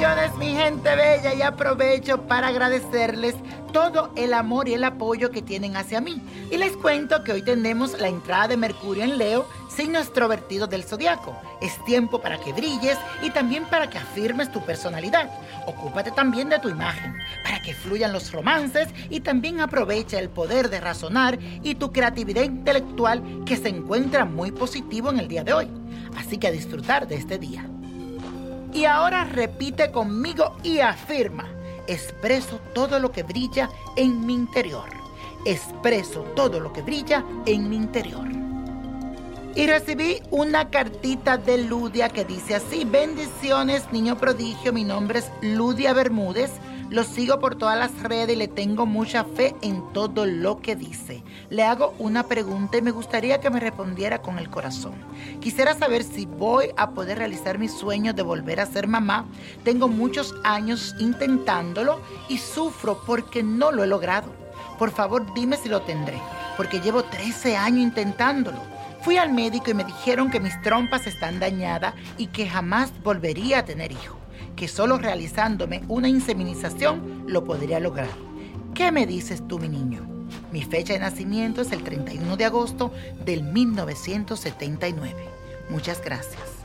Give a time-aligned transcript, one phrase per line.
[0.00, 3.34] Gloria y aprovecho para agradecerles
[3.70, 6.22] todo el amor y el apoyo que tienen hacia mí.
[6.50, 10.84] Y les cuento que hoy tenemos la entrada de Mercurio en Leo, signo extrovertido del
[10.84, 11.36] zodiaco.
[11.60, 15.30] Es tiempo para que brilles y también para que afirmes tu personalidad.
[15.66, 20.70] Ocúpate también de tu imagen, para que fluyan los romances y también aprovecha el poder
[20.70, 25.52] de razonar y tu creatividad intelectual que se encuentra muy positivo en el día de
[25.52, 25.68] hoy.
[26.16, 27.68] Así que a disfrutar de este día.
[28.72, 31.48] Y ahora repite conmigo y afirma,
[31.86, 34.88] expreso todo lo que brilla en mi interior.
[35.44, 38.28] Expreso todo lo que brilla en mi interior.
[39.56, 45.30] Y recibí una cartita de Ludia que dice así, bendiciones niño prodigio, mi nombre es
[45.42, 46.52] Ludia Bermúdez,
[46.90, 50.74] lo sigo por todas las redes y le tengo mucha fe en todo lo que
[50.74, 51.22] dice.
[51.48, 54.94] Le hago una pregunta y me gustaría que me respondiera con el corazón.
[55.40, 59.24] Quisiera saber si voy a poder realizar mi sueño de volver a ser mamá.
[59.62, 64.32] Tengo muchos años intentándolo y sufro porque no lo he logrado.
[64.76, 66.20] Por favor dime si lo tendré,
[66.56, 68.58] porque llevo 13 años intentándolo.
[69.02, 73.60] Fui al médico y me dijeron que mis trompas están dañadas y que jamás volvería
[73.60, 74.18] a tener hijo,
[74.60, 78.10] que solo realizándome una inseminización lo podría lograr.
[78.74, 80.06] ¿Qué me dices tú, mi niño?
[80.52, 82.92] Mi fecha de nacimiento es el 31 de agosto
[83.24, 85.14] del 1979.
[85.70, 86.59] Muchas gracias.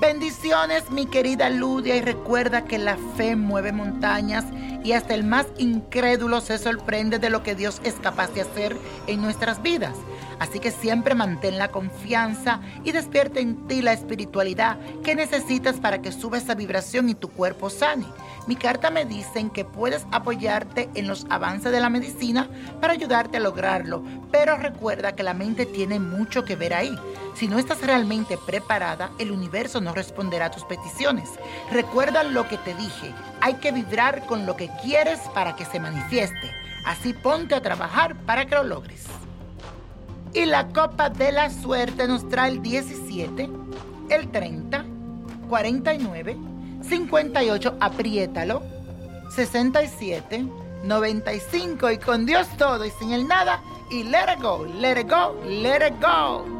[0.00, 4.46] Bendiciones, mi querida Ludia, y recuerda que la fe mueve montañas
[4.82, 8.74] y hasta el más incrédulo se sorprende de lo que Dios es capaz de hacer
[9.06, 9.94] en nuestras vidas.
[10.38, 16.00] Así que siempre mantén la confianza y despierta en ti la espiritualidad que necesitas para
[16.00, 18.06] que suba esa vibración y tu cuerpo sane.
[18.46, 22.48] Mi carta me dicen que puedes apoyarte en los avances de la medicina
[22.80, 26.98] para ayudarte a lograrlo, pero recuerda que la mente tiene mucho que ver ahí.
[27.34, 31.30] Si no estás realmente preparada, el universo no responderá a tus peticiones.
[31.70, 35.80] Recuerda lo que te dije, hay que vibrar con lo que quieres para que se
[35.80, 36.50] manifieste.
[36.84, 39.04] Así ponte a trabajar para que lo logres.
[40.32, 43.48] Y la copa de la suerte nos trae el 17,
[44.10, 44.84] el 30,
[45.48, 46.36] 49,
[46.82, 48.62] 58, apriétalo,
[49.34, 50.44] 67,
[50.84, 53.60] 95 y con Dios todo y sin el nada
[53.90, 56.59] y let it go, let it go, let it go.